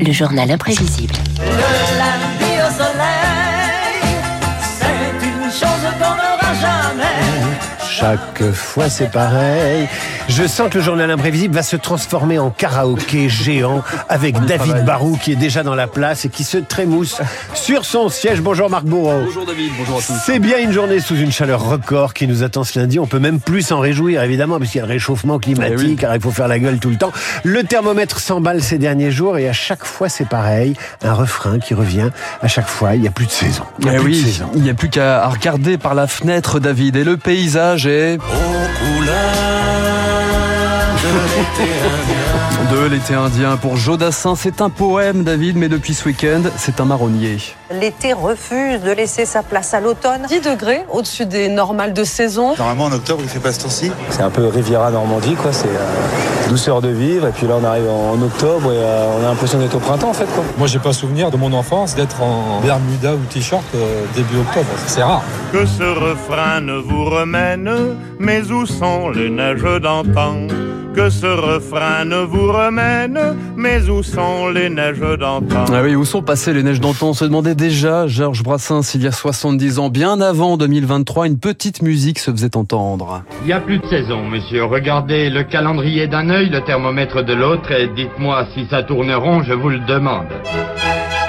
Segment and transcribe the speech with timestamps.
[0.00, 1.14] Le journal imprévisible.
[7.98, 9.86] Chaque fois c'est pareil.
[10.28, 15.18] Je sens que le journal imprévisible va se transformer en karaoké géant avec David Barou
[15.22, 17.20] qui est déjà dans la place et qui se trémousse
[17.54, 18.40] sur son siège.
[18.40, 19.20] Bonjour Marc Bourreau.
[19.26, 20.14] Bonjour David, bonjour à tous.
[20.24, 22.98] C'est bien une journée sous une chaleur record qui nous attend ce lundi.
[22.98, 25.96] On peut même plus s'en réjouir, évidemment, puisqu'il y a le réchauffement climatique, Eh oui.
[25.96, 27.12] car il faut faire la gueule tout le temps.
[27.44, 30.74] Le thermomètre s'emballe ces derniers jours et à chaque fois c'est pareil.
[31.04, 32.10] Un refrain qui revient.
[32.40, 33.64] À chaque fois, il n'y a plus de saison.
[33.80, 37.04] Il y a Eh oui, n'y a plus qu'à regarder par la fenêtre, David, et
[37.04, 38.18] le paysage est
[42.72, 43.56] de l'été indien.
[43.56, 47.38] Pour Jodassin, c'est un poème, David, mais depuis ce week-end, c'est un marronnier.
[47.70, 50.26] L'été refuse de laisser sa place à l'automne.
[50.28, 52.54] 10 degrés au-dessus des normales de saison.
[52.56, 53.90] Normalement en octobre il fait pas ce temps-ci.
[54.10, 55.52] C'est un peu Riviera Normandie, quoi.
[55.52, 57.26] C'est euh, douceur de vivre.
[57.28, 60.10] Et puis là, on arrive en octobre et euh, on a l'impression d'être au printemps,
[60.10, 60.44] en fait, quoi.
[60.58, 64.66] Moi, j'ai pas souvenir de mon enfance d'être en Bermuda ou t-shirt euh, début octobre.
[64.86, 65.22] C'est rare.
[65.52, 67.70] Que ce refrain ne vous remène,
[68.18, 70.46] mais où sont les neiges d'antan?
[70.94, 73.18] Que ce refrain ne vous remène,
[73.56, 77.08] mais où sont les neiges d'antan Ah oui, où sont passées les neiges d'antan?
[77.08, 81.38] On se demandait déjà, Georges Brassens, il y a 70 ans, bien avant 2023, une
[81.38, 83.22] petite musique se faisait entendre.
[83.40, 84.64] Il n'y a plus de saison, monsieur.
[84.64, 89.42] Regardez le calendrier d'un œil, le thermomètre de l'autre, et dites-moi si ça tourne rond,
[89.42, 90.26] je vous le demande.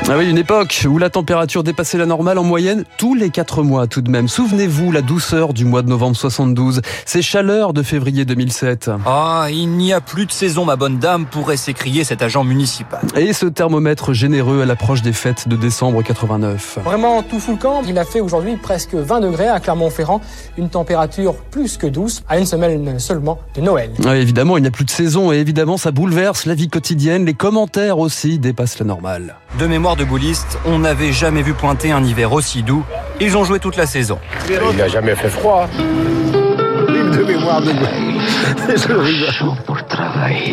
[0.09, 3.63] Ah oui, une époque où la température dépassait la normale en moyenne tous les 4
[3.63, 4.27] mois tout de même.
[4.27, 8.91] Souvenez-vous la douceur du mois de novembre 72, ces chaleurs de février 2007.
[9.05, 12.99] Ah, il n'y a plus de saison, ma bonne dame, pourrait s'écrier cet agent municipal.
[13.15, 16.79] Et ce thermomètre généreux à l'approche des fêtes de décembre 89.
[16.83, 17.81] Vraiment tout fout le camp.
[17.87, 20.19] Il a fait aujourd'hui presque 20 degrés à Clermont-Ferrand,
[20.57, 23.89] une température plus que douce à une semaine seulement de Noël.
[24.05, 27.25] Ah, évidemment, il n'y a plus de saison et évidemment, ça bouleverse la vie quotidienne.
[27.25, 29.37] Les commentaires aussi dépassent la normale.
[29.57, 32.83] De mémoire de gaulliste, on n'avait jamais vu pointer un hiver aussi doux.
[33.19, 34.19] Ils ont joué toute la saison.
[34.49, 35.67] Il n'a jamais fait froid.
[35.77, 37.71] De mémoire de
[38.75, 39.82] Je rigole.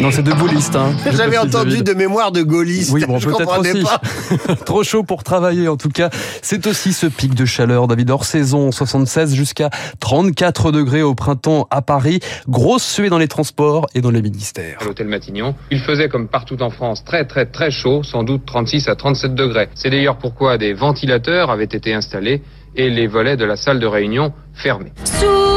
[0.01, 0.77] Non, c'est de gaulliste.
[0.77, 0.93] Hein.
[1.11, 1.87] Je J'avais entendu David.
[1.87, 2.91] de mémoire de gaulliste.
[2.93, 3.83] Oui, bon, je peut-être aussi.
[3.83, 4.55] pas.
[4.67, 6.11] Trop chaud pour travailler, en tout cas.
[6.43, 9.71] C'est aussi ce pic de chaleur, David, hors saison, 76 jusqu'à
[10.01, 12.21] 34 degrés au printemps à Paris.
[12.49, 14.79] Grosse suée dans les transports et dans les ministères.
[14.81, 18.43] À l'hôtel Matignon, il faisait comme partout en France très très très chaud, sans doute
[18.47, 19.69] 36 à 37 degrés.
[19.75, 22.43] C'est d'ailleurs pourquoi des ventilateurs avaient été installés
[22.77, 24.93] et les volets de la salle de réunion fermés.
[25.05, 25.50] Sous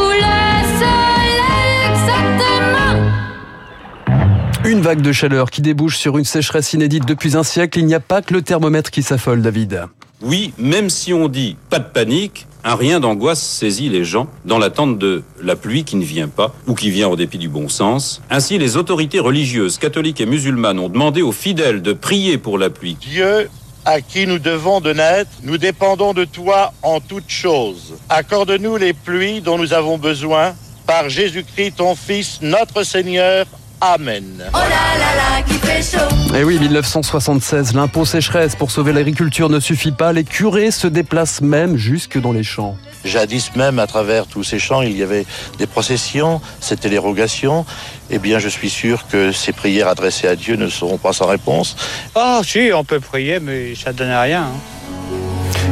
[4.73, 7.77] Une vague de chaleur qui débouche sur une sécheresse inédite depuis un siècle.
[7.77, 9.83] Il n'y a pas que le thermomètre qui s'affole, David.
[10.23, 14.57] Oui, même si on dit pas de panique, un rien d'angoisse saisit les gens dans
[14.57, 17.69] l'attente de la pluie qui ne vient pas ou qui vient en dépit du bon
[17.69, 18.23] sens.
[18.31, 22.71] Ainsi, les autorités religieuses catholiques et musulmanes ont demandé aux fidèles de prier pour la
[22.71, 22.97] pluie.
[22.99, 23.51] Dieu
[23.85, 27.93] à qui nous devons de naître, nous dépendons de toi en toutes choses.
[28.09, 30.55] Accorde-nous les pluies dont nous avons besoin,
[30.87, 33.45] par Jésus-Christ ton Fils, notre Seigneur.
[33.85, 34.23] Amen.
[34.53, 36.07] Oh là là là, qui fait chaud.
[36.33, 40.13] Eh oui, 1976, l'impôt sécheresse pour sauver l'agriculture ne suffit pas.
[40.13, 42.77] Les curés se déplacent même jusque dans les champs.
[43.03, 45.25] Jadis même à travers tous ces champs il y avait
[45.57, 47.65] des processions, c'était l'érogation.
[48.09, 51.27] Eh bien je suis sûr que ces prières adressées à Dieu ne seront pas sans
[51.27, 51.75] réponse.
[52.15, 54.47] Ah si, on peut prier, mais ça donne rien.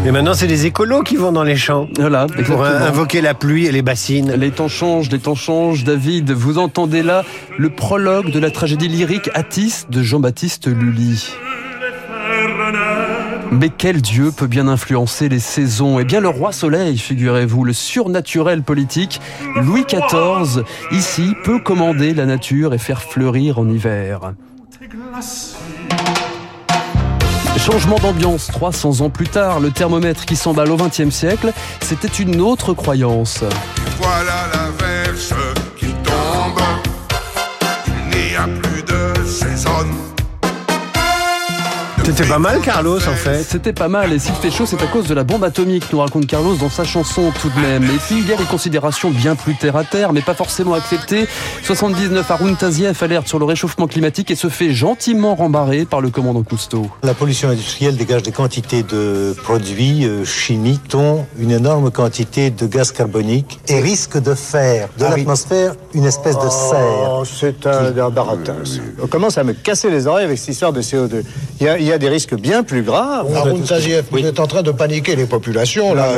[0.06, 2.64] Et maintenant, c'est les écolos qui vont dans les champs Voilà, pour exactement.
[2.64, 4.34] invoquer la pluie et les bassines.
[4.34, 5.84] Les temps changent, les temps changent.
[5.84, 7.24] David, vous entendez là
[7.58, 11.34] le prologue de la tragédie lyrique Atis de Jean-Baptiste Lully.
[13.52, 16.00] Mais quel dieu peut bien influencer les saisons?
[16.00, 19.20] Eh bien le roi soleil, figurez-vous, le surnaturel politique,
[19.58, 24.34] Louis XIV, ici, peut commander la nature et faire fleurir en hiver.
[27.66, 32.42] Changement d'ambiance, 300 ans plus tard, le thermomètre qui s'emballe au XXe siècle, c'était une
[32.42, 33.44] autre croyance.
[42.04, 43.44] C'était pas mal, Carlos, en fait.
[43.44, 46.00] C'était pas mal, et s'il fait chaud, c'est à cause de la bombe atomique, nous
[46.00, 47.84] raconte Carlos dans sa chanson tout de même.
[47.84, 50.74] Et puis il y a des considérations bien plus terre à terre, mais pas forcément
[50.74, 51.28] acceptées.
[51.64, 56.10] 79 Arun Tazieff alerte sur le réchauffement climatique et se fait gentiment rembarrer par le
[56.10, 56.90] commandant Cousteau.
[57.04, 62.66] La pollution industrielle dégage des quantités de produits euh, chimiques, dont une énorme quantité de
[62.66, 67.24] gaz carbonique et risque de faire de l'atmosphère une espèce de serre.
[67.26, 68.56] c'est un, un baratin.
[69.02, 71.24] On commence à me casser les oreilles avec cette histoire de CO2.
[71.60, 73.34] Il y a, il y a des risques bien plus graves.
[73.36, 73.64] Haroun
[74.12, 76.10] vous êtes en train de paniquer les populations là.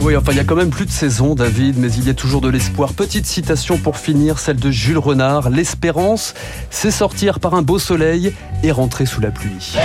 [0.00, 2.14] Oui, enfin, il y a quand même plus de saison, David, mais il y a
[2.14, 2.94] toujours de l'espoir.
[2.94, 5.50] Petite citation pour finir, celle de Jules Renard.
[5.50, 6.34] L'espérance,
[6.68, 9.76] c'est sortir par un beau soleil et rentrer sous la pluie.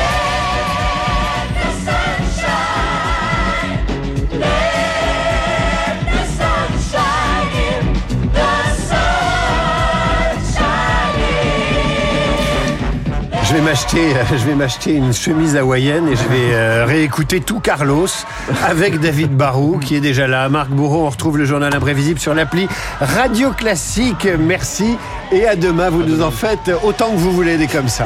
[13.62, 18.08] M'acheter, euh, je vais m'acheter une chemise hawaïenne et je vais euh, réécouter tout Carlos
[18.64, 20.50] avec David Barou qui est déjà là.
[20.50, 22.68] Marc Bourreau, on retrouve le journal imprévisible sur l'appli
[23.00, 24.28] Radio Classique.
[24.40, 24.98] Merci
[25.32, 25.90] et à demain.
[25.90, 28.06] Vous nous en faites autant que vous voulez des comme ça.